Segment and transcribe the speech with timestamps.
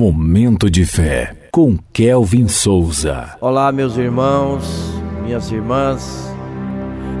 [0.00, 3.36] Momento de fé com Kelvin Souza.
[3.38, 6.34] Olá, meus irmãos, minhas irmãs.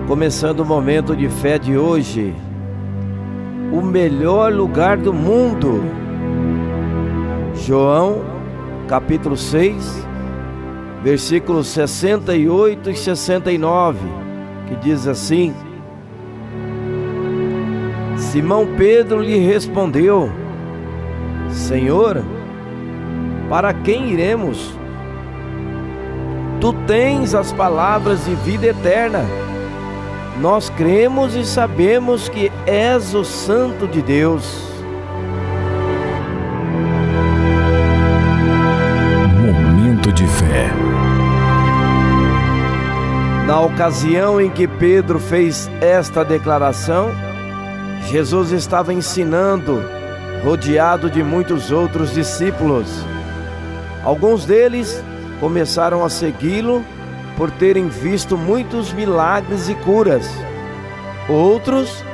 [0.08, 2.34] Começando o momento de fé de hoje.
[3.70, 5.82] O melhor lugar do mundo.
[7.54, 8.22] João,
[8.88, 10.06] capítulo 6,
[11.02, 13.98] versículos 68 e 69,
[14.68, 15.52] que diz assim:
[18.16, 20.32] Simão Pedro lhe respondeu:
[21.50, 22.24] Senhor,
[23.50, 24.78] para quem iremos?
[26.60, 29.24] Tu tens as palavras de vida eterna.
[30.40, 34.70] Nós cremos e sabemos que és o Santo de Deus.
[39.44, 40.70] Momento de fé.
[43.48, 47.10] Na ocasião em que Pedro fez esta declaração,
[48.12, 49.82] Jesus estava ensinando,
[50.44, 52.86] rodeado de muitos outros discípulos.
[54.04, 55.02] Alguns deles
[55.38, 56.84] começaram a segui-lo
[57.36, 60.28] por terem visto muitos milagres e curas.
[61.28, 62.04] Outros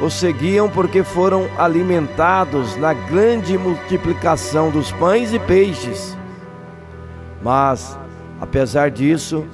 [0.00, 6.16] o seguiam porque foram alimentados na grande multiplicação dos pães e peixes.
[7.42, 7.96] Mas,
[8.40, 9.44] apesar disso,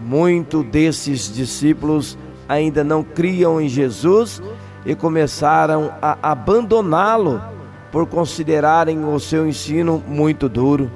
[0.00, 2.16] muito desses discípulos
[2.48, 4.40] ainda não criam em Jesus
[4.84, 7.42] e começaram a abandoná-lo
[7.90, 10.90] por considerarem o seu ensino muito duro.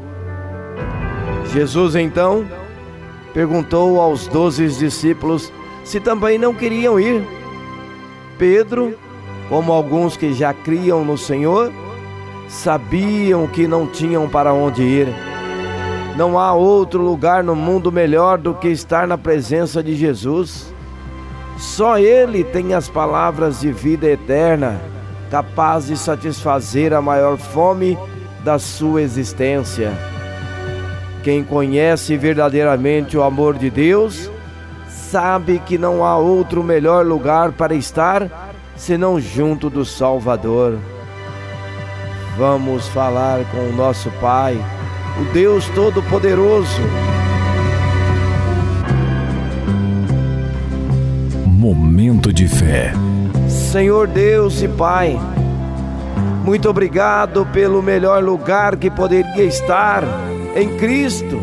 [1.53, 2.47] Jesus então
[3.35, 5.53] perguntou aos doze discípulos
[5.85, 7.27] se também não queriam ir.
[8.39, 8.95] Pedro,
[9.49, 11.73] como alguns que já criam no Senhor,
[12.49, 15.09] sabiam que não tinham para onde ir.
[16.17, 20.73] Não há outro lugar no mundo melhor do que estar na presença de Jesus.
[21.59, 24.81] Só Ele tem as palavras de vida eterna,
[25.31, 27.99] capaz de satisfazer a maior fome
[28.45, 29.93] da sua existência.
[31.23, 34.31] Quem conhece verdadeiramente o amor de Deus,
[34.89, 40.79] sabe que não há outro melhor lugar para estar senão junto do Salvador.
[42.39, 44.57] Vamos falar com o nosso Pai,
[45.21, 46.81] o Deus Todo-Poderoso.
[51.45, 52.95] Momento de fé.
[53.47, 55.19] Senhor Deus e Pai,
[56.45, 60.03] muito obrigado pelo melhor lugar que poderia estar
[60.57, 61.41] em Cristo.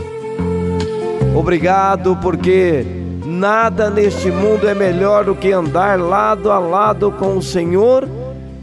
[1.36, 2.86] Obrigado porque
[3.26, 8.08] nada neste mundo é melhor do que andar lado a lado com o Senhor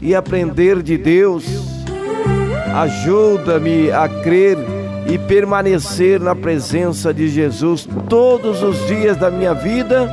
[0.01, 1.45] e aprender de Deus.
[2.73, 4.57] Ajuda-me a crer
[5.07, 10.09] e permanecer na presença de Jesus todos os dias da minha vida,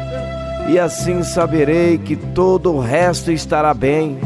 [0.69, 4.19] e assim saberei que todo o resto estará bem.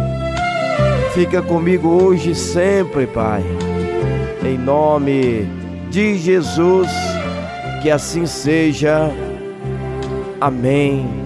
[1.14, 3.42] Fica comigo hoje e sempre, Pai.
[4.44, 6.88] Em nome de Jesus,
[7.82, 9.10] que assim seja.
[10.40, 11.25] Amém